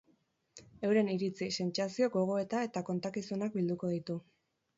Euren 0.87 1.11
iritzi, 1.15 1.49
sentsazio, 1.63 2.07
gogoeta 2.17 2.63
eta 2.69 2.85
kontakizunak 2.89 3.61
bilduko 3.61 3.93
ditu. 3.95 4.19